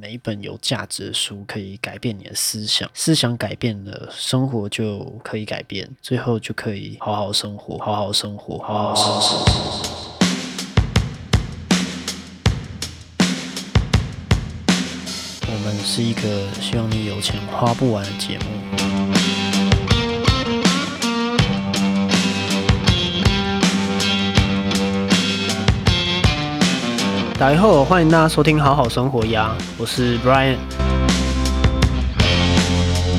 [0.00, 9.44] 每一本有价值的书可以改变你的思想，思想改变了，生活就可以改变，最后就可以好好生活，好好生活，好好生活。
[15.46, 19.39] 我们是一个希望你有钱花不完的节目。
[27.40, 30.58] 大家好，欢迎大家收听好好生活呀，我是 Brian。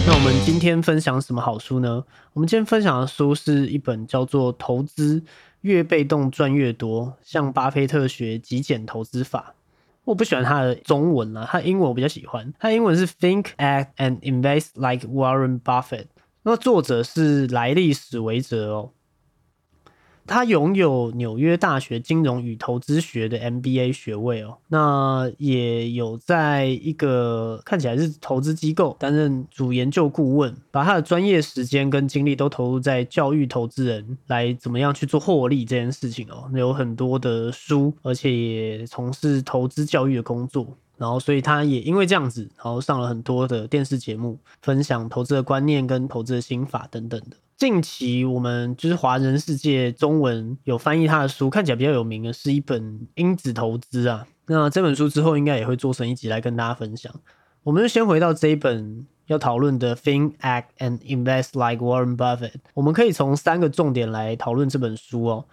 [0.05, 2.03] 那我们今天分享什么好书呢？
[2.33, 5.23] 我们今天分享的书是一本叫做《投资
[5.61, 9.55] 越被动赚越多：向巴菲特学极简投资法》。
[10.03, 12.53] 我不喜欢它的中文啊，它英文我比较喜欢。
[12.59, 16.05] 它英文是 Think, Act, and Invest like Warren Buffett。
[16.43, 18.91] 那作者是莱利史维哲哦。
[20.27, 36.49] 他拥有纽约大学金融与投资学的 MBA 学位哦，那也有在一个看起来是投资机构担任主研究顾问，把他的专业时间跟精力都投入在教育投资人来怎么样去做获利这件事情哦。
[36.53, 47.35] 有很多的书，而且也从事投资教育的工作，然后所以他也因为这样子，然后上了很多的电视节目，分享投资的观念跟投资的心法等等的。
[47.61, 52.81] 近期我们就是华人世界中文有翻译他的书，看起来比较有名的是一本
[53.13, 54.25] 《因子投资》啊。
[54.47, 57.13] 那这本书之后应该也会做成一集来跟大家分享。
[57.61, 62.53] 我们就先回到这一本要讨论的《Think, Act, and Invest Like Warren Buffett》。
[62.73, 65.45] 我们可以从三个重点来讨论这本书哦。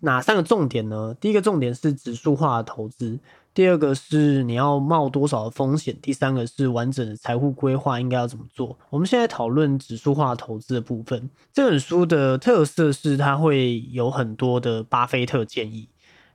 [0.00, 1.16] 哪三个重点呢？
[1.18, 3.18] 第一个重点是指数化的投资。
[3.54, 8.78] 第二个是你要冒多少的风险，第三个是完整的财务规划应该要怎么做。
[8.88, 11.28] 我们现在讨论指数化投资的部分。
[11.52, 15.88] 这本书的特色是它会有很多的巴菲特建议。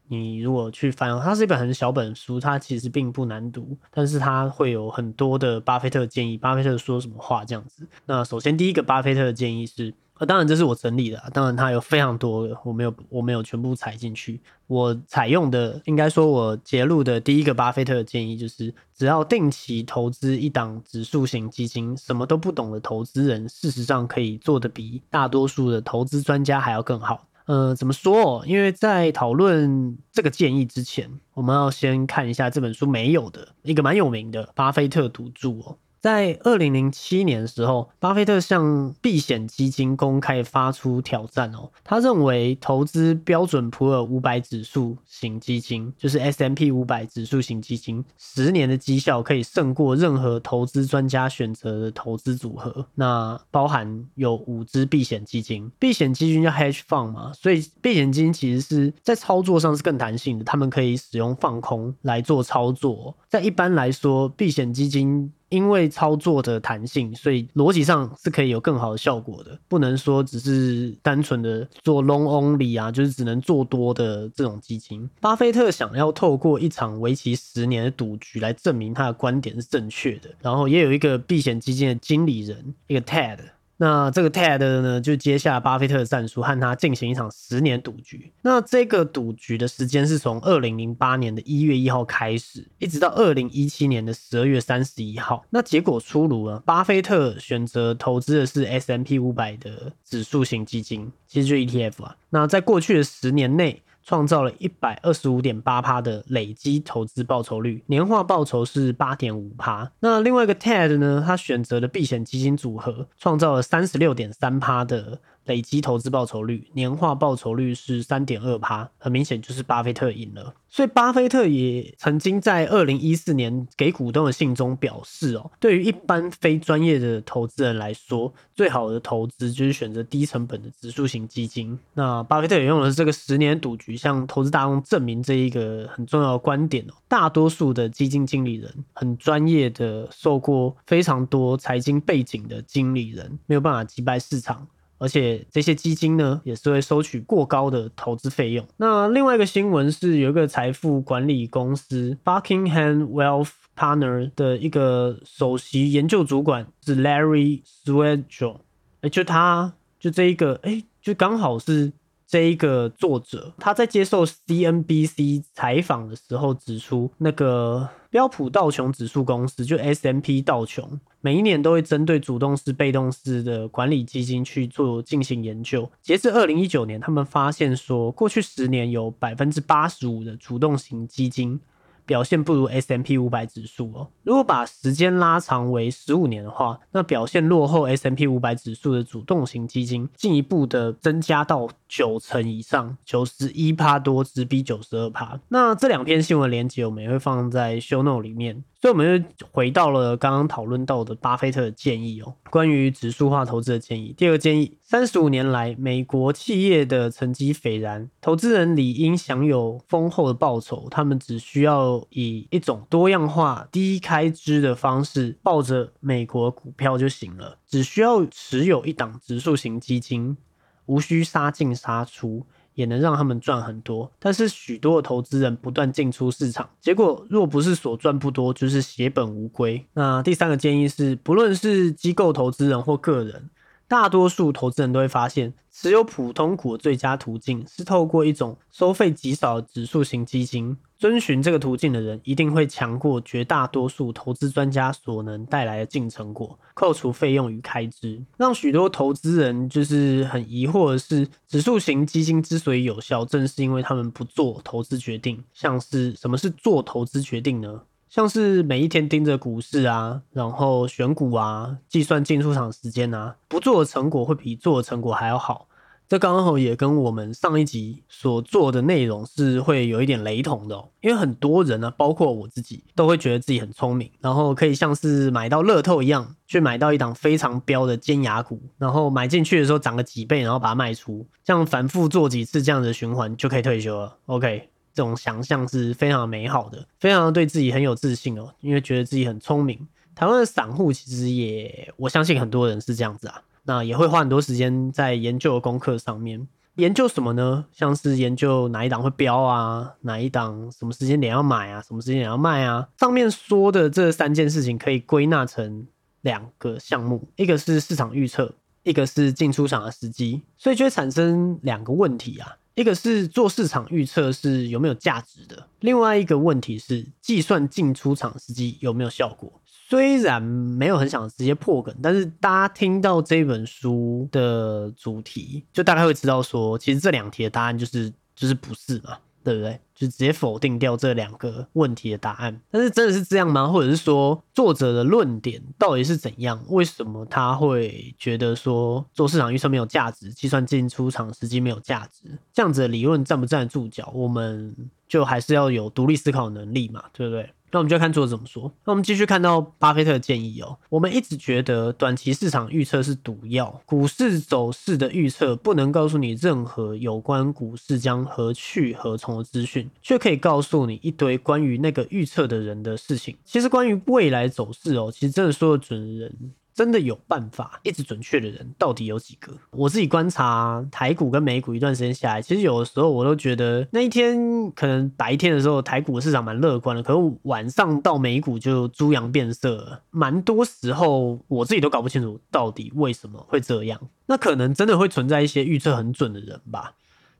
[0.07, 6.37] 你如果去翻，它是一本很小本书，它其实并不难读，但是它会有很多的巴菲特建议。
[6.37, 7.87] 巴菲特说什么话这样子？
[8.05, 9.93] 那首先第一个巴菲特的建议是。
[10.25, 14.41] 当然这是我整理的，当然它有非常多，我没有我没有全部踩进去。
[14.67, 27.27] 我采用的，应该说我揭露的第一个巴菲特建议就是，只要定期投资一档指数型基金，什么都不懂的投资人，事实上可以做的比大多数的投资专家还要更好。
[27.45, 28.41] 呃，怎么说？
[28.47, 35.77] 因为在讨论这个建议之前，我们要先看一下这本书没有的一个蛮有名的巴菲特赌注哦。
[36.03, 41.71] 在二零零七年的时候，巴菲特向避险基金公开发出挑战哦。
[41.81, 52.85] 他认为投资标准普尔五百指数型基金，就是 S M P 五百指数型基金，十年的绩效可以胜过任何投资专家选择的投资组合。
[52.95, 63.15] 那包含有五只避险基金，避险基金叫 hedge fund 嘛，所以避险基金其实是在操作上是更弹性的，他们可以使用放空来做操作。
[63.29, 65.31] 在一般来说，避险基金。
[65.53, 69.55] 因为操作的弹性，所以逻辑上是可以有更好的效果的。
[69.67, 75.07] 不能说只是单纯的做 long only 啊，就是只能做多的这种基金。
[75.21, 80.31] 巴菲特想要透过一场为期十年的赌局来证明他的观点是正确的。
[80.41, 83.37] 然后也有一个避险基金的经理人，一个 Ted。
[83.83, 88.31] 那这个 Ted 呢，就接下巴菲特的战术，和他进行一场十年赌局。
[88.41, 95.43] 那这个赌局的时间是从二零零八年的一月一号开始，一直到二零一七年的十二月三十一号。
[95.49, 102.15] 那结果出炉了，巴菲特选择投资的是 S M P 五百的指数型基金，其实就 E T F 啊。
[102.29, 109.91] 那在过去的十年内，创造了一百二十五点八趴的累积投资报酬率，年化报酬是八点五趴。
[109.99, 115.19] 那另外一个 Ted 呢，他选择了避险基金组合，创造了三十六点三趴的。
[115.45, 120.53] 累积投资报酬率，年化报酬率是三点二趴，很明显就是巴菲特赢了。
[120.69, 131.77] 所以巴菲特也曾经在二零一四年给股东的信中表示：哦，对于一般非专业的投资人来说，最好的投资就是选择低成本的指数型基金。
[131.93, 136.93] 那巴菲特也用的是这个十年赌局，向投资大众证明这一个很重要的观点哦。
[137.07, 144.67] 大多数的基金经理人，很专业的，受过非常多财经背景的经理人，没有办法击败市场。
[145.03, 148.65] 而且这些基金呢，也是会收取过高的投资费用。
[148.77, 158.59] 那另外一个新闻是，有一个财富管理公司 Buckingham Wealth Partner 的一个首席研究主管是 Larry Swedroe，
[159.01, 161.91] 哎，就他就这一个，哎，就刚好是。
[162.33, 175.87] 这一个作者他在接受 CNBC 采访的时候指出，那个标普道琼指数公司就 S M P 道琼，每一年都会针对主动式、被动式的管理基金去做进行研究。
[176.01, 181.59] 截至二零一九年，他们发现说，过去十年有百分之八十五的主动型基金
[182.05, 184.07] 表现不如 S M P 五百指数哦。
[184.23, 195.39] 如果把时间拉长为十五年的话，那表现落后 S M P 五百指数的主动型基金进一步的增加到九成以上，九十一趴多，只比九十二趴。
[195.49, 198.63] 那这两篇新闻连接我们也会放在 show note 里面。
[198.81, 204.13] 所以我们就回到了刚刚讨论到的巴菲特的建议哦，关于指数化投资的建议。
[204.17, 210.89] 第二个建议，三十五年来美国企业的成绩斐然，投资人理应享有丰厚的报酬。
[210.91, 220.37] 他们只需要以一种多样化、低开支的方式抱着美国股票就行了，只需要持有一档指数型基金，
[220.85, 222.45] 无需杀进杀出。
[222.75, 229.85] 也能让他们赚很多，但是许多的投资人不断进出市场，结果若不是所赚不多，就是血本无归。
[229.93, 233.51] 那第三个建议是，不论是机构投资人或个人。
[233.87, 240.75] 大多数投资人都会发现，持有普通股的最佳途径是透过一种收费极少的指数型基金。
[241.03, 248.23] 遵循这个途径的人，一定会强过绝大多数投资专家所能带来的净成果，扣除费用与开支。
[248.37, 255.43] 让许多投资人就是很疑惑的是，指数型基金之所以有效，正是因为他们不做投资决定。
[255.51, 257.81] 像是什么是做投资决定呢？
[258.07, 265.67] 像是每一天盯着股市啊，然后选股啊，计算进出场时间啊，不做的成果会比做的成果还要好。
[266.13, 270.87] 这刚好也跟我们上一集所做的内容是会有一点雷同的哦。
[271.01, 284.15] 因为很多人呢，包括我自己，都会觉得自己很聪明，然后可以像是买到乐透一样，去买到一档非常标的尖牙股，然后买进去的时候涨了几倍，然后把它卖出，这样反复做几次这样的循环就可以退休了。
[284.27, 284.69] OK。
[284.93, 289.87] 这种想象是非常美好的，非常对自己很有自信哦，因为觉得自己很聪明。
[290.13, 296.47] 台湾的散户其实也，我相信很多人是这样子啊，那也会花很多时间在研究功课上面。
[296.75, 297.65] 研究什么呢？
[297.71, 302.89] 像是研究哪一档会飙啊，哪一档什么时间点要买啊，什么时间点要卖啊。
[302.99, 305.85] 上面说的这三件事情可以归纳成
[306.21, 308.51] 两个项目，一个是市场预测，
[308.81, 312.57] 一个是进出场的时机，所以就会产生两个问题啊。
[312.73, 319.61] 一个是做市场预测是有没有价值的，另外一个问题是计算进出场时机有没有效果。
[319.89, 329.17] 虽然没有很想直接破梗，但是大家听到这本书的主题，就大概会知道说，其实这两题的答案就是就是不是嘛。
[329.45, 329.77] 对不对？
[329.93, 332.61] 就直接否定掉这两个问题的答案。
[332.71, 333.67] 但是真的是这样吗？
[333.67, 336.63] 或者是说作者的论点到底是怎样？
[336.69, 342.39] 为什么他会觉得说做市场预测没有价值，计算进出场时机没有价值？
[342.53, 344.09] 这样子的理论站不站得住脚？
[344.15, 344.73] 我们
[345.09, 347.49] 就还是要有独立思考能力嘛，对不对？
[347.73, 348.71] 那我们就看作者怎么说。
[348.85, 350.77] 那我们继续看到巴菲特的建议哦。
[350.89, 363.35] 我们一直觉得短期市场预测是毒药，股市走势的预测不能告诉你任何有关股市将何去何从的资讯，却可以告诉你一堆关于那个预测的人的事情。
[363.43, 366.31] 其实关于未来走势哦，其实真的说的准人。
[366.73, 369.53] 真的有办法一直准确的人到底有几个？
[369.71, 383.99] 我自己观察台股跟美股一段时间下来，其实有的时候我都觉得那一天可能白天的时候台股市场蛮乐观的，可是晚上到美股就猪羊变色，蛮多时候我自己都搞不清楚到底为什么会这样。
[384.25, 386.93] 那可能真的会存在一些预测很准的人吧。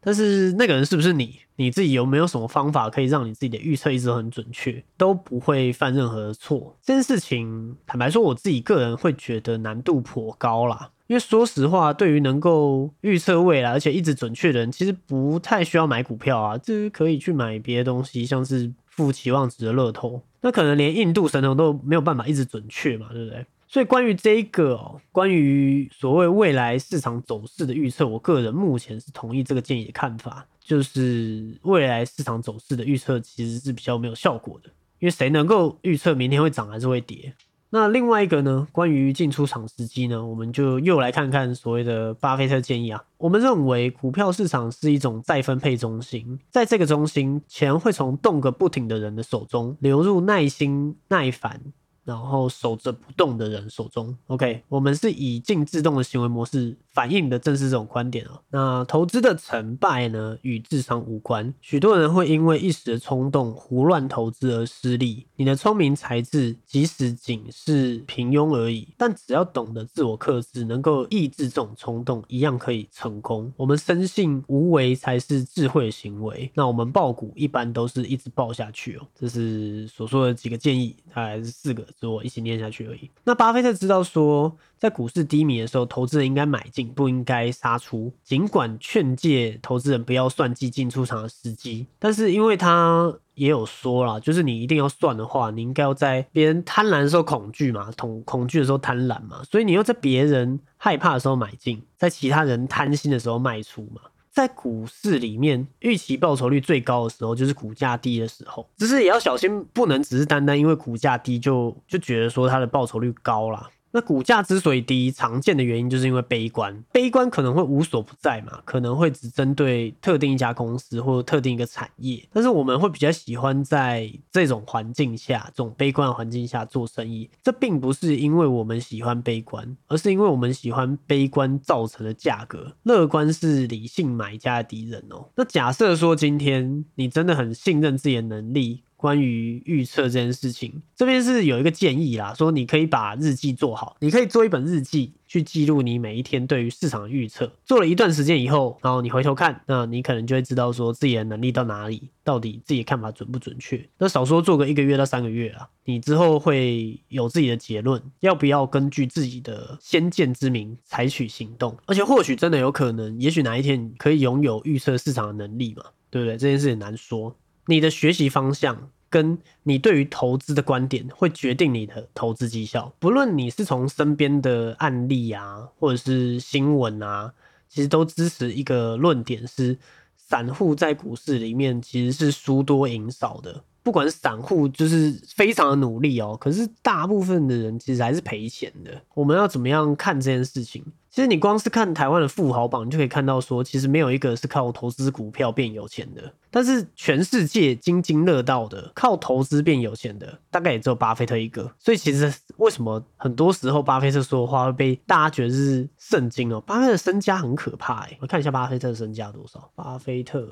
[0.03, 1.39] 但是那个人是不是你？
[1.55, 6.75] 你自己有没有什么方法可以让你自己的预测一直很准确，都不会犯任何错？
[6.81, 10.89] 这件事情，坦白说，我自己个人会觉得难度颇高啦。
[11.05, 23.45] 因为说实话，对于能够预测未来而且一直准确的人，其实不太需要买股票啊，这可以去买别的东西，像是负期望值的乐透，那可能连印度神童都没有办法一直准确嘛，对不对？
[23.73, 37.33] 所以关于这一个哦，关于所谓未来市场走势的预测，我个人目前是同意这个建议的看法，就是未来市场走势的预测其实是比较没有效果的，因为谁能够预测明天会涨还是会跌？
[37.71, 43.03] 那另外一个呢，关于进出场时机呢，我们就又来看看所谓的巴菲特建议啊。
[43.17, 51.59] 我们认为股票市场是一种再分配中心，在这个中心，钱会从动个不停的人的手中流入耐心、耐烦。
[52.03, 58.41] 然后守着不动的人手中，OK，我们是以静制动的行为模式反映的正是这种观点哦。
[58.49, 61.53] 那投资的成败呢，与智商无关。
[61.61, 65.25] 许多人会因为一时的冲动胡乱投资而失利。
[65.37, 73.51] 你的聪明才智，即使仅是平庸而已，但只要懂得自我克制，能够抑制这种冲动，一样可以成功。
[73.55, 76.51] 我们深信无为才是智慧行为。
[76.53, 79.07] 那我们爆股一般都是一直爆下去哦。
[79.15, 81.83] 这是所说的几个建议，大概是四个。
[81.95, 83.09] 所以我一起念下去而已。
[83.23, 88.13] 那巴菲特知道说，在股市低迷的时候，投资人应该买进，不应该杀出。
[88.23, 104.01] 尽管劝诫投资人不要算计进出场的时机，但是因为他也有说了，就是你一定要算的话，你应该要在别人贪婪的时候恐惧嘛，恐恐惧的时候贪婪嘛，所以你要在别人害怕的时候买进，在其他人贪心的时候卖出嘛。
[104.33, 113.69] 在股市里面，预期报酬率最高的时候就是股价低的时候，只是也要小心，不能只是单单因为股价低就就觉得说它的报酬率高啦。
[113.93, 127.29] 那股价之所以低，常见的原因就是因为悲观，悲观可能会无所不在嘛，可能会只针对特定一家公司或特定一个产业，但是我们会比较喜欢在这种环境下，这种悲观的环境下做生意。
[127.43, 132.75] 这并不是因为我们喜欢悲观，而是因为我们喜欢悲观造成的价格。
[132.81, 135.23] 乐观是理性买家的敌人哦。
[135.35, 138.81] 那假设说今天你真的很信任自己的能力。
[139.03, 147.51] 关于预测这件事情，这边是有一个建议啦，说你可以把日记做好，你可以做一本日记去记录你每一天对于市场的预测。
[147.65, 153.85] 做了一段时间以后，然后你回头看，那你可能就会知道说自己的能力到哪里，到底自己的看法准不准确。
[153.97, 161.77] 那少说做个一个月到三个月啊，你之后会有自己的结论，要不要根据自己的先见之明采取行动？
[161.87, 166.37] 而且或许真的有可能，也许哪一天可以拥有预测市场的能力嘛，对不对？
[166.37, 167.35] 这件事也难说。
[167.65, 172.93] 你的学习方向跟你对于投资的观点，会决定你的投资绩效。
[172.99, 177.33] 不论你是从身边的案例啊，或者是新闻啊，
[177.69, 179.77] 其实都支持一个论点：是
[180.15, 183.63] 散户在股市里面其实是输多赢少的。
[183.83, 189.01] 不管散户，就是非常的努力哦，可是大部分的人其实还是赔钱的。
[189.13, 190.83] 我们要怎么样看这件事情？
[191.13, 196.33] 其实你光是看台湾的富豪榜，你就可以看到说，其实没有一个是靠投资股票变有钱的。
[196.49, 201.71] 但是全世界津津乐道的靠投资变有钱的，大概也只有巴菲特一个。
[201.77, 206.59] 所以其实为什么很多时候巴菲特说的话会被大家觉得是圣经哦？
[206.61, 209.69] 巴菲特身家很可怕哎，我看一下巴菲特身家多少？
[209.75, 210.49] 巴菲特。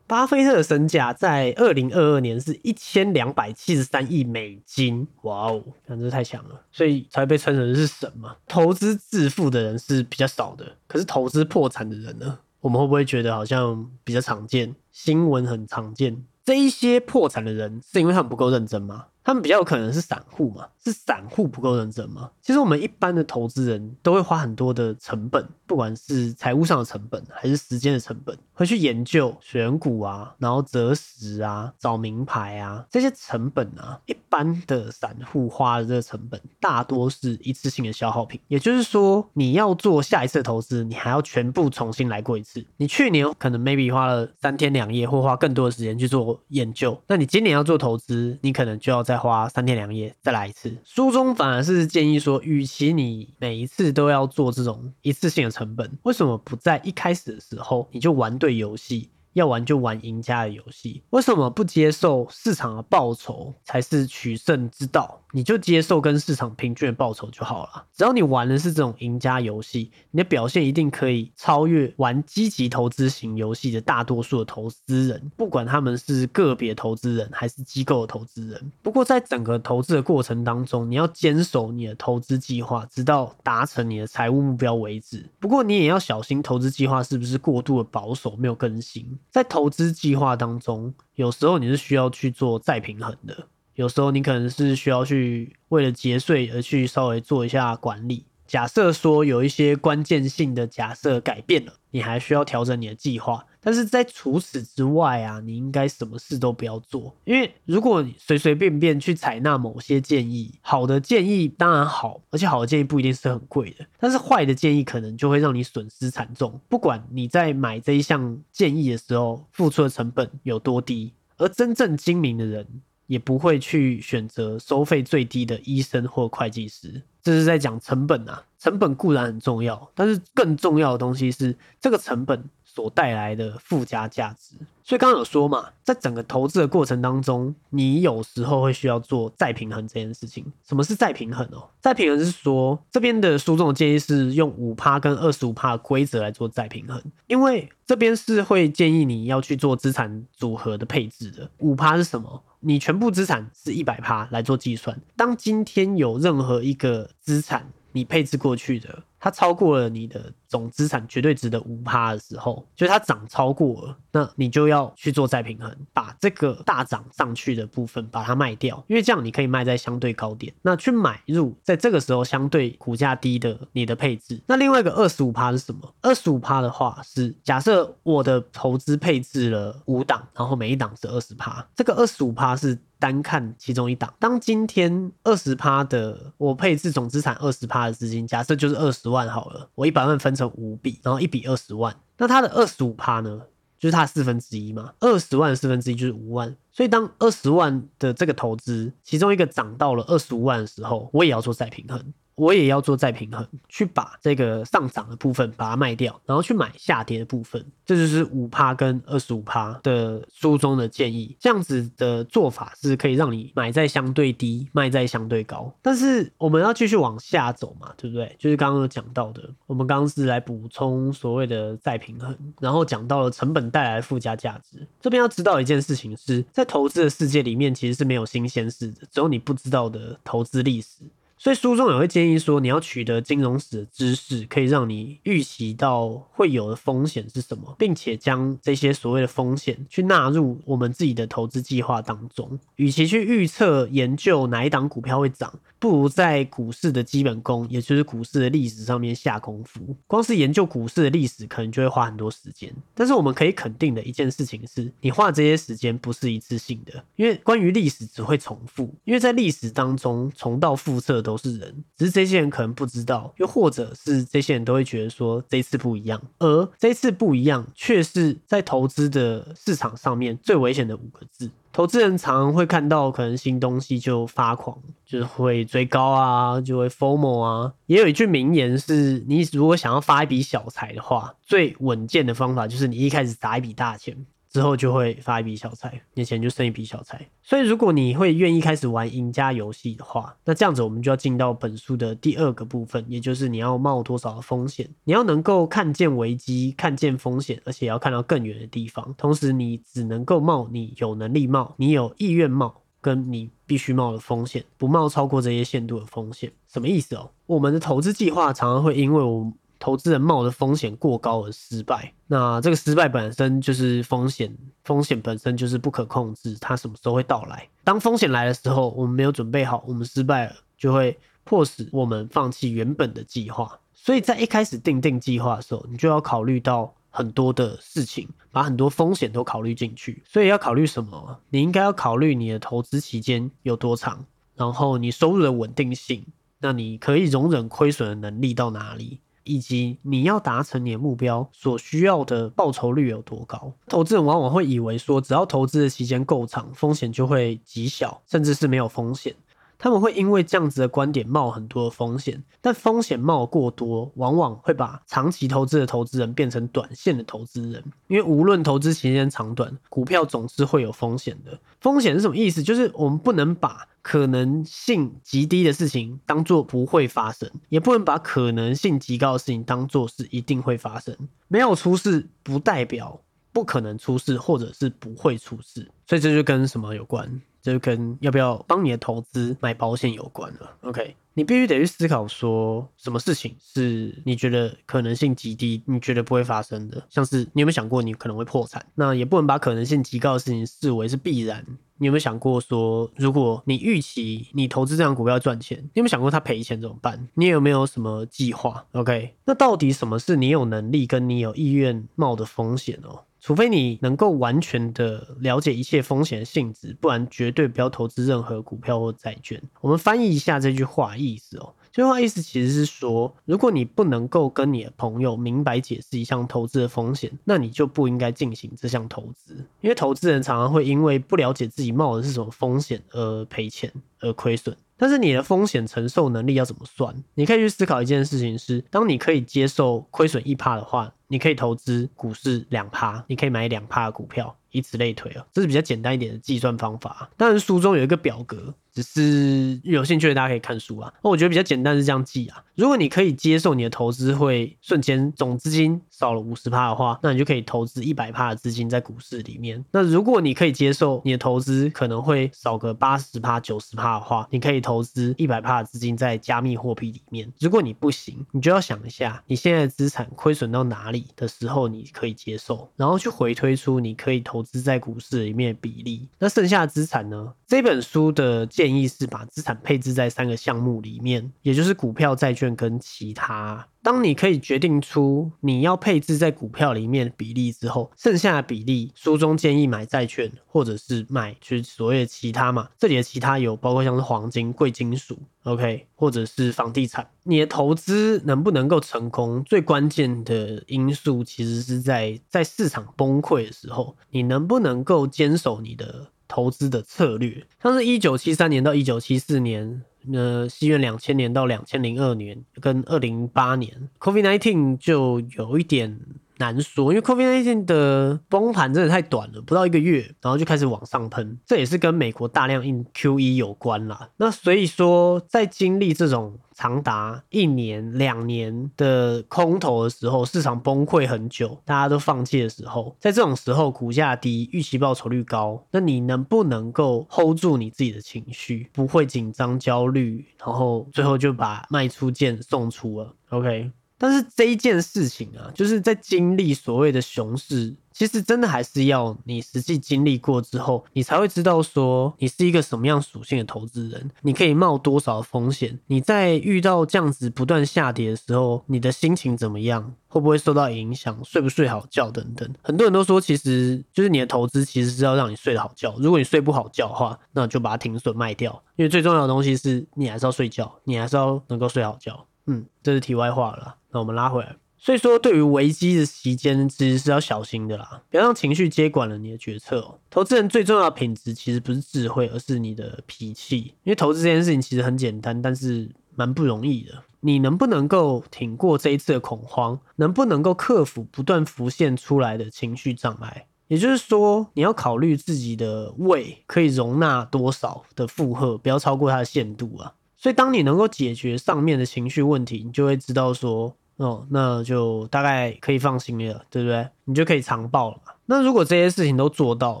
[0.08, 8.34] 巴菲特的身价在二零二二年是一千两百七十三亿美金，哇哦，简直太强了，所以才被称成是神嘛。
[8.48, 12.38] 投资致富的人是比较少的，可是投资破产的人呢？
[12.60, 14.74] 我们会不会觉得好像比较常见？
[14.90, 19.04] 新闻很常见，这一些破产的人是因为他们不够认真吗？
[19.28, 20.66] 他们比较有可能是散户嘛？
[20.82, 22.30] 是散户不够认真吗？
[22.40, 38.40] 其实我们一般的投资人都会花很多的成本，不管是财务上的成本还是时间的成本，会去研究选股啊，然后择时啊，找名牌啊，这些成本啊，一般的散户花的这个成本，大多是一次性的消耗品。
[38.48, 42.64] 也就是说，你要做下一次投资，你还要全部重新来过一次。
[42.78, 50.74] 你去年可能 maybe 花了三天两夜，或花更多的时间去做研究，那你今年要做投资，你可能就要再花三天两夜再来一次。
[50.84, 59.10] 书中反而是建议说，与其你每一次都要做这种一次性的成本，为什么不在一开始的时候你就玩对游戏？
[59.38, 65.20] 要玩就玩赢家的游戏，为什么不接受市场的报酬才是取胜之道？
[65.32, 67.84] 你就接受跟市场平均的报酬就好了。
[67.94, 78.72] 只要你玩的是这种赢家游戏，你的表现一定可以超越玩积极投资型游戏的大多数的投资人，不管他们是个别投资人还是机构的投资人。
[78.82, 85.24] 不过在整个投资的过程当中，你要坚守你的投资计划，直到达成你的财务目标为止。
[85.38, 89.18] 不过你也要小心投资计划是不是过度的保守，没有更新。
[89.30, 98.24] 在投资计划当中，有时候你是需要去做再平衡的，有时候你可能是需要去为了节税而去稍微做一下管理。
[98.46, 103.44] 假设说有一些关键性的假设改变了，你还需要调整你的计划。
[103.68, 116.58] 但是在除此之外啊，你应该什么事都不要做，因为如果你随随便便去采纳某些建议，好的建议当然好，而且好的建议不一定是很贵的，但是坏的建议可能就会让你损失惨重。
[116.66, 122.66] 不管你在买这一项建议的时候付出的成本有多低，而真正精明的人
[123.06, 127.02] 也不会去选择收费最低的医生或会计师。
[127.22, 132.42] 这是在讲成本啊，成本固然很重要，但是更重要的东西是这个成本。
[132.78, 134.54] 所带来的附加价值，
[134.84, 140.44] 所以刚刚有说嘛，在整个投资的过程当中，你有时候会需要做再平衡这件事情。
[140.64, 141.68] 什么是再平衡哦？
[141.80, 151.50] 再平衡是说，这边的书中的建议是用五趴跟二十五趴的规则来做再平衡，因为这边是会建议你要去做资产组合的配置的。
[151.58, 152.40] 五趴是什么？
[152.60, 174.40] 你全部资产是一百趴来做计算，当今天有任何一个资产你配置过去的，它超过了你的总资产绝对值的五趴的时候，就是它涨超过了，那你就要去做再平衡，把这个大涨上去的部分把它卖掉，因为这样你可以卖在相对高点，那去买入在这个时候相对股价低的你的配置。
[174.46, 175.94] 那另外一个二十五趴是什么？
[176.00, 182.78] 二十五趴的话是假设我的投资配置了五档，然后每一档是二十趴，这个二十五趴是。
[183.00, 193.42] 单看其中一档，当今天二十趴的我配置总资产二十趴的资金，假设就是二十万好了，我一百万分成五笔，然后一笔二十万，那它的二十五趴呢，
[193.78, 202.14] 就是它四分之一嘛，二十万四分之一就是五万，所以当二十万的这个投资其中一个涨到了二十五万的时候，我也要做再平衡。
[202.38, 207.62] 我也要做再平衡，去把这个上涨的部分把它卖掉，然后去买下跌的部分。
[207.84, 211.36] 这就是五趴跟二十五趴的书中的建议。
[211.40, 215.74] 这样子的做法是可以让你买在相对低，卖在相对高。
[215.82, 218.36] 但是我们要继续往下走嘛，对不对？
[218.38, 224.86] 就是刚刚讲到的，我们刚刚是来补充所谓的再平衡，然后讲到了成本带来附加价值。
[225.00, 230.98] 这边要知道一件事情是在投资的世界里面，其实是没有新鲜事的，只有你不知道的投资历史。
[231.38, 242.58] 所以书中也会建议说，你要取得金融史的知识，可以让你预习到会有的风险是什么，并且将这些所谓的风险去纳入我们自己的投资计划当中。
[242.76, 249.94] 与其去预测研究哪一档股票会涨，不如在股市的基本功，也就是股市的历史上面下功夫。
[250.06, 252.72] 光是研究股市的历史，可能就会花很多时间。
[252.94, 261.18] 但是我们可以肯定的一件事情是，你花这些时间不是一次性的，因为关于历史只会重复，因为在历史当中重蹈覆辙。
[261.28, 271.50] 都是人，只是这些人可能不知道，又或者是这些人都会觉得说这次不一样，而这次不一样却是在投资的市场上面最危险的五个字。
[271.78, 277.72] 投资人常会看到可能新东西就发狂，就是会追高啊，就会 FOMO 啊。
[277.86, 284.26] 也有一句名言是：你如果想要发一笔小财的话，最稳健的方法就是你一开始砸一笔大钱。
[284.50, 287.28] 之后就会发一笔小财，你钱就剩一笔小财。
[287.42, 299.14] 所以如果你会愿意开始玩赢家游戏的话，那这样子我们就要进到本书的第二个部分，也就是你要冒多少的风险，你要能够看见危机、看见风险，而且要看到更远的地方。
[299.16, 306.50] 同时，你只能够冒你有能力冒、你有意愿冒，跟你必须冒的风险，不冒超过这些限度的风险。
[306.66, 307.30] 什么意思哦？
[307.46, 309.52] 我们的投资计划常常会因为我。
[309.78, 317.68] 投资人冒的风险过高而失败，那这个失败本身就是风险，风险本身就是不可控制，它什么时候会到来？
[317.84, 323.78] 当风险来的时候，我们没有准备好，我们失败了，就会迫使我们放弃原本的计划。
[323.94, 330.22] 所以在一开始定定计划的时候，你就要考虑到很多的事情，把很多风险都考虑进去。
[330.26, 331.38] 所以要考虑什么？
[331.50, 334.24] 你应该要考虑你的投资期间有多长，
[334.56, 336.24] 然后你收入的稳定性，
[336.58, 339.20] 那你可以容忍亏损的能力到哪里？
[339.48, 343.72] 以及你要达成你的目标所需要的报酬率有多高？
[343.88, 349.34] 投资人往往会以为说，只要投资的期间够长，风险就会极小，甚至是没有风险。
[349.78, 357.82] 他们会因为这样子的观点冒很多的风险，但风险冒过多，往往会把长期投资的投资人变成短线的投资人。
[358.08, 361.58] 因为无论投资期间长短，股票总是会有风险的。
[361.80, 362.62] 风险是什么意思？
[362.62, 371.16] 就是我们不能把可能性极低的事情当做不会发生，也不能把可能性极高的事情当做是一定会发生。
[371.46, 373.20] 没有出事不代表
[373.52, 375.88] 不可能出事，或者是不会出事。
[376.08, 377.40] 所以这就跟什么有关？
[377.60, 380.76] 就跟要不要帮你的投资买保险有关了。
[380.82, 387.02] OK，你必须得去思考说，什么事情是你觉得可能性极低，你觉得不会发生的。
[387.08, 388.84] 像是你有没有想过你可能会破产？
[388.94, 391.64] 那也不能把可能性极高的事情视为是必然。
[392.00, 397.28] 你有没有想过说，如果你预期你投资这张股票赚钱，你有没有想过它赔钱怎么办？
[397.34, 403.24] 你有没有什么计划？OK，那到底什么是你有能力跟你有意愿冒的风险哦？
[403.48, 409.58] 除非你能够完全的了解一切风险的性质，不然绝对不要投资任何股票或债券。
[409.80, 419.54] 我们翻译一下这句话意思哦，这句话意思其实是说，如果你不能够跟你的朋友明白解释一项投资的风险，那你就不应该进行这项投资。
[419.80, 424.76] 因为投资人常常会因为不了解自己冒的是什么风险而赔钱而亏损。
[424.98, 427.24] 但是你的风险承受能力要怎么算？
[427.34, 431.14] 你可以去思考一件事情：是当你可以接受亏损一趴的话。
[431.28, 437.30] 你可以投资股市两趴，你可以买两趴的股票，以此类推啊，这是比较简单一点的计算方法。
[437.36, 438.74] 当然书中有一个表格。
[438.90, 441.12] 只是有兴趣的大家可以看书啊。
[441.22, 442.64] 那我觉得比较简单是这样记啊。
[442.74, 449.84] 如果你可以接受你的投资会瞬间总资金少了五十趴的话，那你就可以投资一百趴的资金在股市里面。
[449.92, 457.52] 那如果你可以接受你的投资可能会少个八十趴、九十趴的话，你可以投资一百趴的资金在加密货币里面。
[457.60, 466.28] 如果你不行，你就要想一下你现在的资产亏损到哪里的时候你可以接受，然后去回推出你可以投资在股市里面的比例。
[466.38, 467.52] 那剩下的资产呢？
[467.66, 473.86] 这本书的建议是把资产配置在三个项目里面，也就是股票、债券跟其他。
[474.08, 482.88] 当你可以决定出你要配置在股票里面比例之后，剩下的比例，书中建议买债券或者是买就是所谓的其他嘛。
[482.98, 487.28] 这里的其他有包括像是黄金、贵金属，OK，或者是房地产。
[487.42, 496.28] 你的投资能不能够成功，最关键的因素其实是在在市场崩溃的时候，你能不能够坚守你的。
[496.50, 506.18] 投资的策略，像是一九七三年到一九七四年，呃，西元两千年到两千零二年，跟二零零八年，Covid nineteen 就有一点。
[506.58, 514.28] 难说，因为 COVID-19 的崩盘真的太短了，不到一个月，然后就开始往上喷，这也是跟美国大量印 QE 有关啦。
[514.36, 533.90] 那所以说，在经历这种长达一年、两年的空头的时候，市场崩溃很久，大家都放弃的时候，在这种时候，股价低，预期报酬率高，那你能不能够 hold 住你自己的情绪，不会紧张焦虑，然后最后就把卖出件送出了？OK。
[534.18, 552.68] 但是这一件事情啊，就是在经历所谓的熊市，其实真的还是要你实际经历过之后，你才会知道说你是一个什么样属性的投资人，你可以冒多少风险，你在遇到这样子不断下跌的时候，你的心情怎么样，会不会受到影响，睡不睡好觉等等。
[552.82, 562.44] 很多人都说，其实就是你的投资其实是要让你睡得好觉，如果你睡不好觉的话，那就把它停损卖掉，因为最重要的东西是你还是要睡觉，你还是要能够睡好觉。
[562.68, 563.96] 嗯，这是题外话了。
[564.12, 570.18] 那我们拉回来，所以说对于危机的期间，其实是要小心的啦，不要让情绪接管了你的决策哦。
[570.30, 573.94] 投资人最重要的品质其实不是智慧，而是你的脾气。
[574.04, 577.24] 因为投资这件事情其实很简单，但是蛮不容易的。
[577.40, 579.98] 你能不能够挺过这一次的恐慌？
[580.16, 583.66] 能不能够克服不断浮现出来的情绪障碍？
[583.86, 590.12] 也就是说，你要考虑自己的胃可以容纳多少的负荷，不要超过它的限度啊。
[590.38, 593.94] 所以，当你能够解决上面的情绪问题，你就会知道说。
[594.18, 597.08] 哦，那就大概可以放心了，对不对？
[597.24, 598.16] 你就可以长报了。
[598.46, 600.00] 那如果这些事情都做到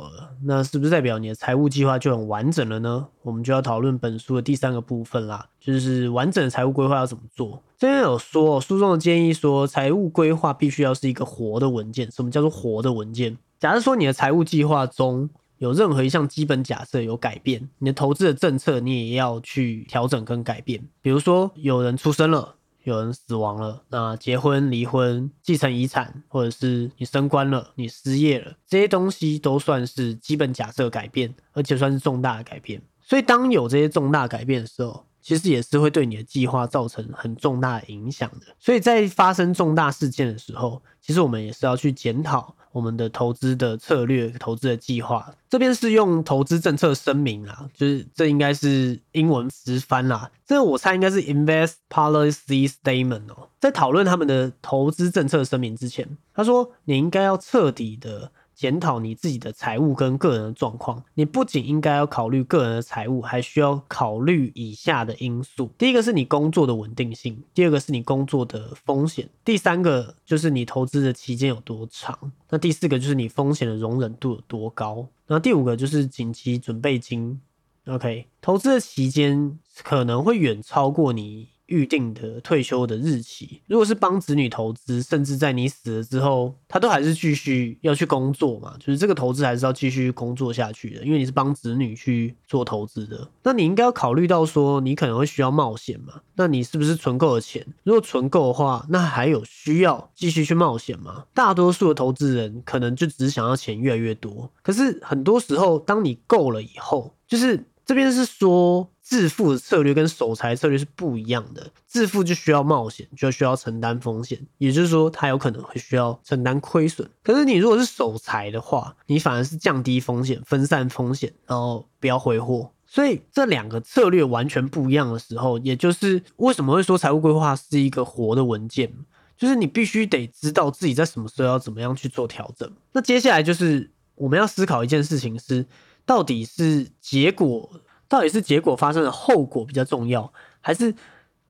[0.00, 3.06] 了，那是不是代表你的财务计划就很完整了呢？
[3.22, 7.62] 我们就要讨论本书的第三个部分啦，就是完整的财务规划要怎么做。
[7.78, 12.10] 这边有说，书中的建议说，财务规划必须要是一个活的文件。
[12.10, 13.38] 什么叫做活的文件？
[13.60, 20.82] 假如说你的财务计划中有任何一项基本假设有改变，你的投资的政策你也要去调整跟改变。
[21.02, 22.56] 比如说有人出生了。
[22.84, 32.80] 有人死亡了，那结婚、离婚、继承遗产，或者是你升官了、你失业了，这些东西都算是基本假设改变，而且算是重大的改变。
[33.02, 38.46] 所以，当有这些重大改变的时候，其实也是会对你的计划造成很重大的影响的。
[38.58, 42.54] 所以在发生重大事件的时候，其实我们也是要去检讨。
[42.70, 53.48] 我们的投资的策略、投资的计划，这边是用投资政策声明啊，就是这应该是英文直翻啦，这我猜应该是 Invest Policy Statement 哦。
[53.58, 58.30] 在讨论他们的投资政策声明之前，他说你应该要彻底的。
[58.58, 72.18] 检讨你自己的财务跟个人的状况，你不仅应该要考虑个人的财务，还需要考虑以下的因素：第一个是你工作的稳定性，第二个是你工作的风险，第三个就是你投资的期间有多长，
[72.50, 77.40] 那第四个就是你风险的容忍度有多高，那第五个就是紧急准备金。
[77.86, 81.46] OK，投资的期间可能会远超过你。
[81.68, 93.28] 预定的退休的日期，如果是帮子女投资，甚至在你死了之后，他都还是继续要去工作嘛，就是这个投资还是要继续工作下去的，因为你是帮子女去做投资的。
[93.42, 96.20] 那你应该要考虑到说，你可能会需要冒险嘛？
[96.34, 97.66] 那你是不是存够了钱？
[97.84, 101.24] 如果存够的话，那还有需要继续去冒险吗？
[101.34, 108.88] 大多数的投资人可能就只是想要钱越来越多，可是很多时候，当你够了以后，就是这边是说。
[109.08, 111.72] 致富的策略跟守财策略是不一样的。
[111.88, 117.08] 致富就需要冒险，就需要承担风险，也就是说，它有可能会需要承担亏损。
[117.22, 122.70] 可是你如果是守财的话，你反而是降低风险、分散风险，然后不要挥霍。
[122.86, 128.92] 所以这两个策略完全不一样的时候，也就是为什么会说财务规划是一个活的文件。
[129.38, 132.68] 就是你必须得知道自己在什么时候要怎么样去做调整。
[132.92, 135.64] 那接下来就是我们要思考一件事情是，
[136.04, 137.70] 到底是结果，
[138.08, 140.94] 到底是结果发生的后果比较重要，还是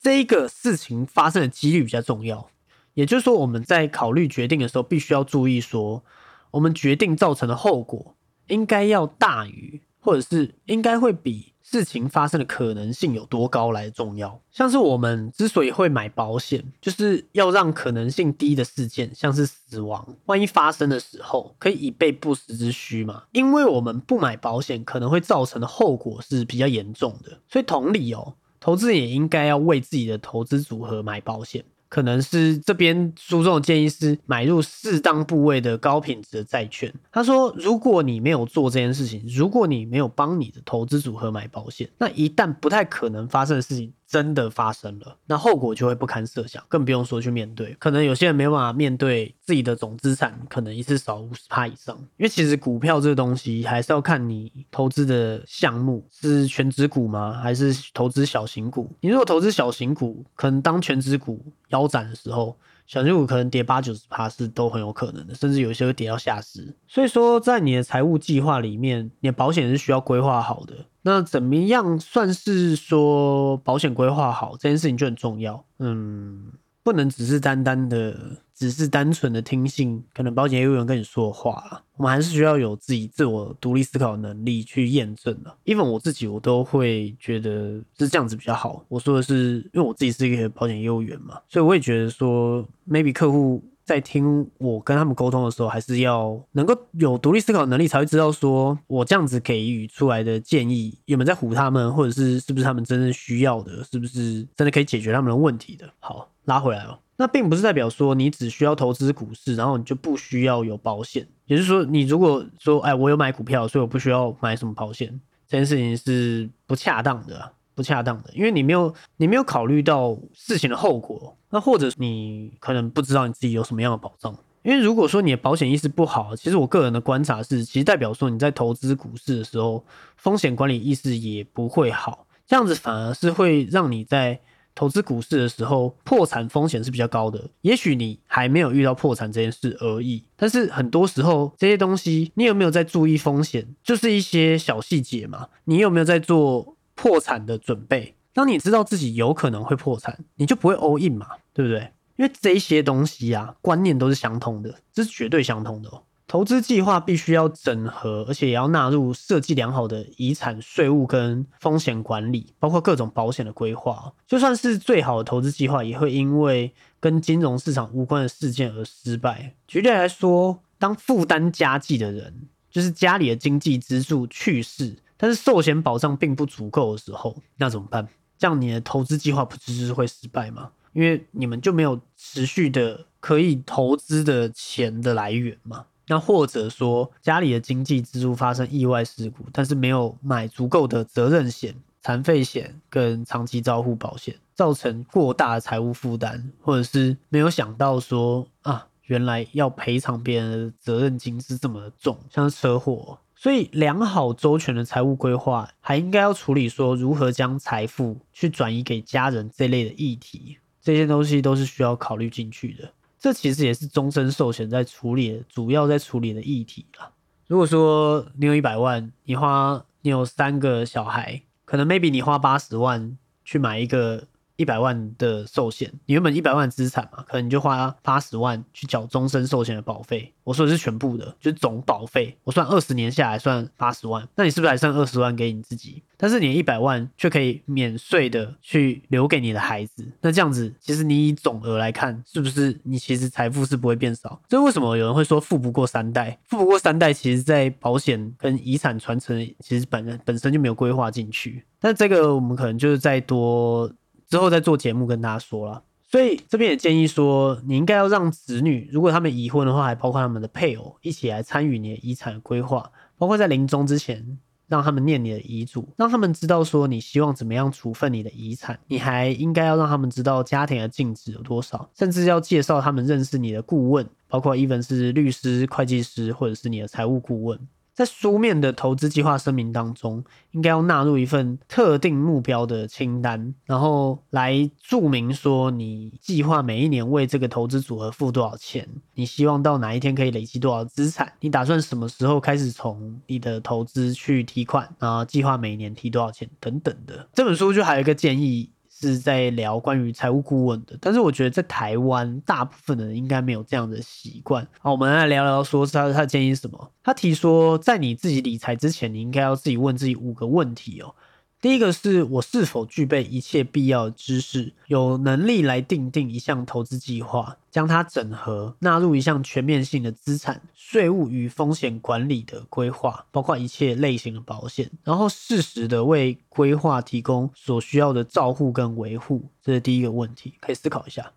[0.00, 2.48] 这一个事情发生的几率比较重要？
[2.94, 6.02] 也就是说，我们在考虑决定的时候，必须要注意说，
[6.50, 8.16] 我们决定造成的后果
[8.48, 11.52] 应该要大于，或者是应该会比。
[11.70, 14.40] 事情发生的可能性有多高来重要？
[14.50, 23.24] 像是我们之所以会买保险，就是要让可能性低的事件，像是死亡，万一发生的时候，可以以备不时之需嘛。
[23.32, 27.38] 因为我们不买保险，可能会造成的后果是比较严重的。
[27.46, 31.62] 所以同理哦，投资人也应该要为自己的投资组合买保险。
[31.88, 36.92] 可能是这边书中的建议是买入适当部位的高品质的债券。
[37.10, 43.92] 他说，如果你没有做这件事情，如果你没有帮你的投资组合买保险，那一旦不太可能发生的事情。
[44.08, 47.76] 真的发生了，那后果就会不堪设想，更不用说去面对。
[47.78, 58.90] 可能有些人没办法面对自己的总资产可能一次少五十趴以上，因为其实股票这个东西还是要看你投资的项目是全职股吗，还是投资小型股？
[59.00, 62.56] 你如果投资小型股，可能当全职股腰斩的时候。
[62.88, 66.74] 小型股可能跌八九十趴是都很有可能的，甚至有些会跌到下市。
[66.88, 70.74] 所以说，在你的财务计划里面，你的保险是需要规划好的。
[71.02, 75.64] 那怎么样算是说保险规划好这件事情就很重要？
[75.78, 76.50] 嗯。
[76.84, 78.16] 不能只是单单的，
[78.58, 81.80] 只是单纯的听信可能保险业务员跟你说的话了。
[81.96, 85.56] 我们还是需要有自己自我独立思考能力去验证的。
[85.64, 88.84] even 我自己，我都会觉得是这样子比较好。
[88.88, 105.88] 我说的是，因为我自己是一个保险业务员嘛，所以我也觉得说，maybe 客户在听我跟他们沟通的时候，还是要能够有独立思考能力，才会知道说我这样子给予出来的建议有没有在唬他们，或者是是不是他们真正需要的，是不是真的可以解决他们的问题的。
[106.00, 106.28] 好。
[106.48, 111.26] 拉回来哦，那并不是代表说你只需要投资股市，然后你就不需要有保险。
[111.46, 124.32] 也就是说，你如果说，哎，我有买股票，所以我不需要买什么保险，这件事情是不恰当的，不恰当的，因为你没有你没有考虑到事情的后果，那或者你可能不知道你自己有什么样的保障。
[124.62, 129.84] 因为如果说你的保险意识不好，其实我个人的观察是，其实代表说你在投资股市的时候，
[130.16, 134.38] 风险管理意识也不会好，这样子反而是会让你在。
[134.78, 137.50] 投资股市的时候，破产风险是比较高的。
[137.62, 145.48] 也许你还没有遇到破产这件事而已，但是很多时候这些东西，你有没有在注意风险，就是一些小细节嘛。
[145.64, 148.14] 你有没有在做破产的准备？
[148.32, 151.92] 当你知道自己有可能会破产，你就不会 all in 嘛，对不对？
[152.14, 156.04] 因为这些东西啊，观念都是相通的，这是绝对相通的哦。
[156.28, 164.12] 投资计划必须要整合，而且也要纳入设计良好的遗产税务跟风险管理，包括各种保险的规划。
[164.26, 169.54] 就算是最好的投资计划，也会因为跟金融市场无关的事件而失败。
[169.66, 172.32] 举例来说，当负担家计的人，
[172.70, 178.06] 就是家里的经济支柱去世，但是寿险保障并不足够的时候，那怎么办？
[178.36, 180.70] 这样你的投资计划不就是会失败吗？
[180.92, 185.86] 因为你们就没有持续的可以投资的钱的来源嘛。
[186.08, 212.90] 那或者说家里的经济支柱发生意外事故，但是没有买足够的责任险、残废险跟长期照护保险，造成过大的财务负担，或者是没有想到说啊，原来要赔偿别人的责任金是这么重，像车祸，所以良好周全的财务规划，还应该要处理说如何将财富去转移给家人这类的议题，这些东西都是需要考虑进去的。
[213.18, 217.12] 这其实也是终身寿险在处理的主要在处理的议题了。
[217.46, 224.28] 如果说你有一百万，你花你有三个小孩，可能 maybe 你花八十万去买一个。
[224.58, 230.34] 一百万的寿险，你原本一百万资产嘛，可能你就花八十万去缴终身寿险的保费。
[230.42, 232.36] 我说的是全部的，就是总保费。
[232.42, 236.02] 我算二十年下来算八十万，那你是不是还剩二十万给你自己？
[236.16, 240.04] 但是你一百万却可以免税的去留给你的孩子。
[240.20, 244.40] 那这样子，其实你以总额来看，是不是你其实财富是不会变少？
[244.48, 246.36] 这为什么有人会说富不过三代？
[246.46, 251.64] 富不过三代，其实在保险跟遗产传承，其实本本身就没有规划进去。
[251.78, 253.88] 但这个我们可能就是再多。
[254.28, 277.58] 之后再做节目跟大家说了，所以这边也建议说，你应该要让子女，如果他们已婚的话，还包括他们的配偶一起来参与你的遗产规划，包括在临终之前让他们念你的遗嘱，让他们知道说你希望怎么样处分你的遗产，你还应该要让他们知道家庭的净值有多少，甚至要介绍他们认识你的顾问，包括 even 是律师、会计师或者是你的财务顾问。
[277.98, 297.28] 在书面的投资计划声明当中，应该要纳入一份特定目标的清单，然后来注明说你计划每一年为这个投资组合付多少钱，你希望到哪一天可以累积多少资产，你打算什么时候开始从你的投资去提款，然后计划每年提多少钱等等的。
[297.34, 298.70] 这本书就还有一个建议。
[299.00, 304.66] 是在聊关于财务顾问的，但是我觉得在台湾大部分的人应该没有这样的习惯。
[304.80, 306.92] 好，我们来聊聊说是他他的建议是什么？
[307.02, 311.14] 他提说，在你自己理财之前，你应该要自己问自己五个问题哦。
[311.60, 329.50] 第一个是我是否具备一切必要的知识，有能力来定定一项投资计划，将它整合纳入一项全面性的资产、税务与风险管理的规划，包括一切类型的保险，然后适时的为规划提供所需要的照护跟维护。
[329.60, 331.32] 这是第一个问题，可以思考一下：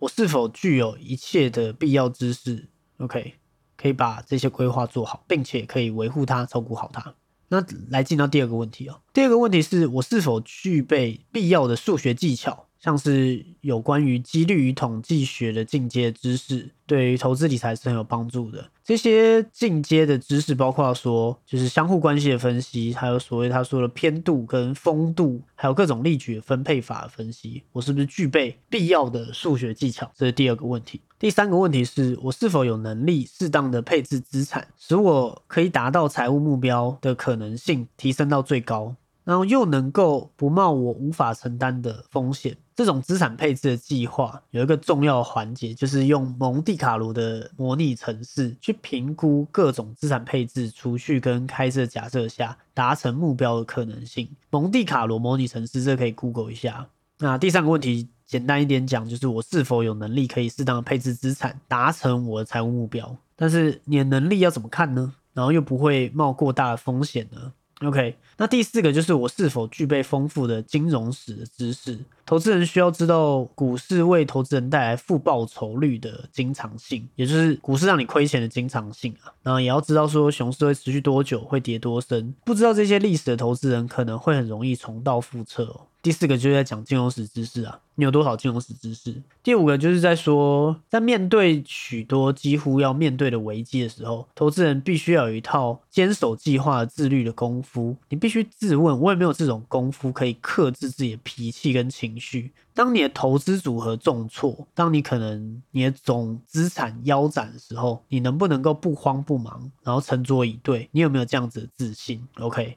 [0.00, 2.68] 我是否具有一切的必要知识
[2.98, 3.36] ？OK，
[3.74, 7.14] 可以把这些规划做好，并且可以维护它、照顾好它。
[7.48, 9.00] 那来进到第二个问题哦。
[9.12, 18.70] 第二个问题是我是否具备必要的数学技巧，像是有关于几率与统计学的进阶知识，对于投资理财是很有帮助的。
[18.84, 30.10] 这些进阶的知识包括说，就是相互关系的分析，还有所谓他说的偏度跟风度，还有各种例举分配法的分析，我是不是具备必要的数学技巧？
[30.14, 31.00] 这是第二个问题。
[31.18, 42.56] 第三个问题是我是否有能力适当的配置资产，使我可以达到财务目标的可能性提升到最高，然后又能够不冒我无法承担的风险。
[42.76, 54.28] 这种资产配置的计划有一个重要环节，就是用蒙蒂卡罗的模拟程式去评估各种资产配置、储蓄跟开设假设下达成目标的可能性。
[54.50, 56.86] 蒙蒂卡罗模拟程式，这可以 Google 一下。
[57.18, 58.08] 那第三个问题。
[58.28, 63.16] 简单一点讲，就是我是否有能力可以适当的配置资产，达成我的财务目标。
[63.34, 65.14] 但是你的能力要怎么看呢？
[65.32, 71.98] 然后又不会冒过大的风险呢？OK，那第四个就是我是否具备丰富的金融史的知识。
[72.24, 79.32] 投资人需要知道股市为投资人带来负报酬率的经常性，也就是股市让你亏钱的经常性啊。
[79.42, 82.32] 然后也要知道说熊市会持续多久，会跌多深。
[82.44, 85.80] 不知道这些历史的投资人可能会很容易重蹈覆辙哦。
[86.00, 89.12] 第四个就是在讲金融史知识啊，你有多少金融史知识？
[89.42, 97.96] 第五个就是在说，在面对许多几乎要面对的危机的时候，投资人必须要有一套坚守计划、自律的功夫。
[98.08, 102.52] 你必必须自问，我有没有这种功夫可以克制自己的脾气跟情绪？
[102.74, 110.90] 当你的投资组合重挫，当你可能你的总资产腰斩的时候，你能不能够不慌不忙，然后沉着以对？
[110.92, 112.76] 你有没有这样子的自信？OK。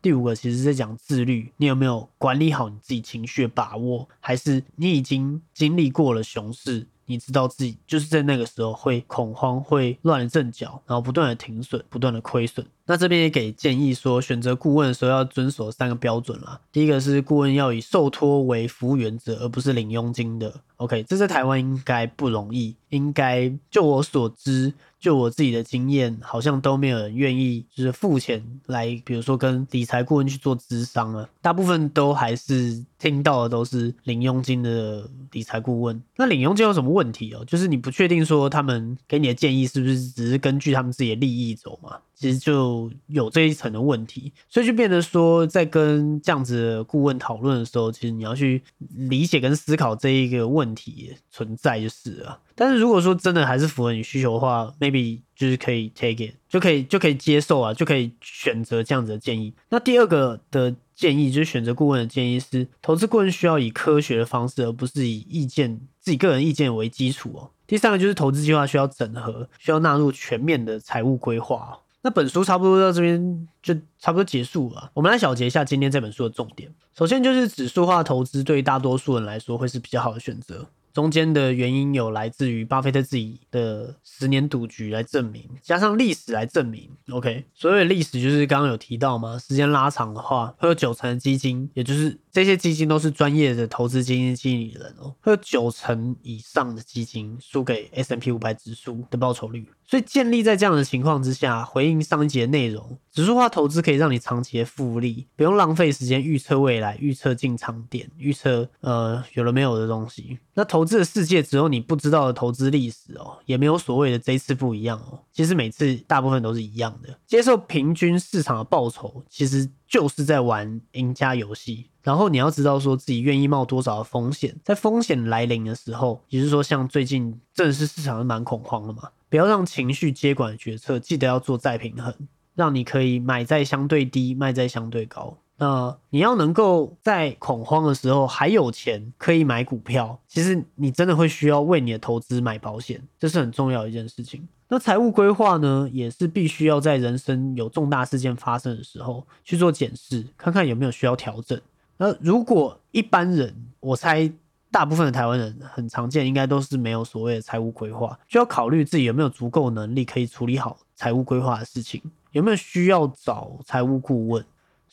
[0.00, 4.08] 第五个其实是在讲自律，你有没有管理好你自己情绪的把握？
[4.20, 12.66] 还是你已经经历过了熊市，你知道自己就是在那个时候会恐慌、会乱了阵脚，然后不断的停损、不断的亏损。
[12.86, 16.60] 那这边也给建议说，选择顾问的时候要遵守三个标准啦。
[16.72, 20.52] 第一个是顾问要以受托为服务原则，而不是领佣金的。
[20.76, 24.72] OK，这在台湾应该不容易，应该就我所知。
[25.02, 36.00] 就我自己的经验，好像都没有人愿意就是付钱来，比如说跟理财顾问去做咨商啊，大部分都还是听到的都是零佣金的理财顾问。
[36.16, 37.44] 那零佣金有什么问题哦？
[37.44, 41.98] 就是你不确定说他们给你的建议是不是只是根据他们自己的利益走嘛？
[42.14, 52.38] 其实就有这一层的问题，所以就变得说，在跟这样子的顾问讨论的时候，其实你要去理解跟思考这一个问题存在就是了。
[52.54, 59.52] 但是如果说真的还是符合你需求的话，maybe 就是可以 take it，就可以就可以接受啊，就可以选择这样子的建议。
[59.70, 67.50] 那第二个的建议就是选择顾问的建议是，投资顾问需要以科学的方式，而不是以意见自己个人意见为基础哦。
[67.66, 71.78] 第三个就是投资计划需要整合，需要纳入全面的财务规划。
[72.02, 74.90] 那本书差不多到这边就差不多结束了。
[74.92, 76.72] 我们来小结一下今天这本书的重点。
[76.94, 80.66] 首先就是指数化投资对大多数人来说会是比较好的选择。
[80.92, 86.90] 中间的原因有来自于巴菲特自己的十年赌局来证明，加上历史来证明。
[87.10, 89.38] OK，所有历史就是刚刚有提到吗？
[89.38, 99.66] 时间拉长的话，会有九成的基金，也就是这些基金都是专业的投资基金经理人哦，会有九成以上的基金输给 S M P 五百指数的报酬率。
[99.84, 110.38] 所以建立在这样的情况之下，回应上一节内容，指数化投资可以让你长期的复利，不用浪费时间预测未来、预测进场点、预测呃有了没有的东西。
[110.54, 115.16] 那投投资的世界只有你不知道的投资历史哦，也没有所谓的这次不一样哦。
[115.32, 121.86] 其实每次大部分都是一样的，接受平均市场的报酬，其实就是在玩赢家游戏。
[122.02, 129.04] 然后你要知道说自己愿意冒多少的风险，在风险来临的时候，也是说像最近正式市场是蛮恐慌的嘛。
[129.30, 132.12] 不要让情绪接管决策，记得要做再平衡，
[132.56, 135.38] 让你可以买在相对低，卖在相对高。
[135.62, 144.48] 那你要能够在恐慌的时候还有钱可以买股票，其实你真的会需要为你的投资买保险，这是很重要的一件事情。
[144.66, 151.60] 那财务规划呢，也是必须要在人生有重大事件发生的时候去做检视，看看有没有需要调整。
[151.96, 154.32] 那如果一般人，我猜。
[154.72, 162.00] 大部分的台湾人很常见，应该都是没有所谓的财务规划，需要考虑自己有没有足够能力可以处理好财务规划的事情，
[162.30, 164.42] 有没有需要找财务顾问。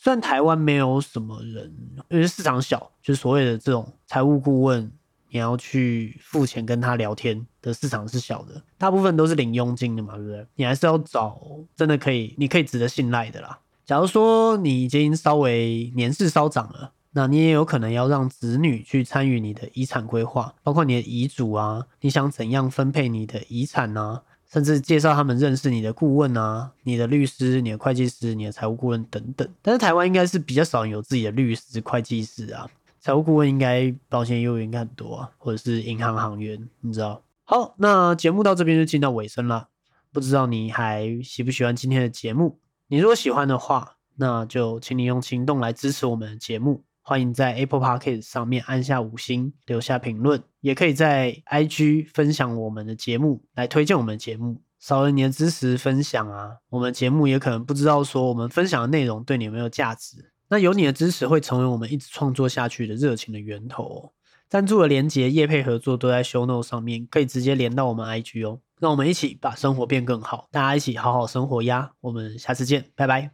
[0.02, 1.76] 虽然台湾没有什么人，
[2.08, 4.90] 因为市场小，就是所谓的这种财务顾问，
[5.30, 10.48] 你要去付钱跟他聊天的市场是小的，大部分都是领佣金的嘛，对不对？
[10.56, 11.38] 你还是要找
[11.76, 13.60] 真的可以，你可以值得信赖的啦。
[13.86, 16.94] 假如说你已经稍微年事稍长了。
[17.12, 24.22] 那你也有可能要让子女去参与你的遗产规划，包括你的遗嘱啊，你想怎样分配你的遗产啊，
[24.52, 29.48] 甚至介绍他们认识你的顾问啊，你的律师、你的会计师、你的财务顾问等等。
[29.62, 32.68] 但是台湾应该是比较少有自己的律师、会计师啊，
[33.00, 37.22] 财务顾问应该保险业务应该很多啊，或者是银行行员，你知道？
[37.44, 39.68] 好，那节目到这边就进到尾声了，
[40.12, 42.60] 不知道你还喜不喜欢今天的节目？
[42.88, 46.84] 你如果喜欢的话，那就请你用行动来支持我们的节目。
[47.10, 54.62] 欢迎在 Apple Podcast 上面按下五星，留下评论，也可以在 IG 分享我们的节目，来推荐我们的节目。
[54.78, 60.32] 少了你的支持分享啊，我们节目也可能不知道说我们分享的内容对你有没有价值。
[60.50, 64.14] 那有你的支持会成为我们一直创作下去的热情的源头。
[64.48, 68.60] 赞助的连接、业配合作都在 Show Note 上面，可以直接连到我们 IG 哦。
[68.80, 71.90] 让我们一起把生活变更好，大家一起好好生活呀！
[72.02, 73.32] 我们下次见，拜拜。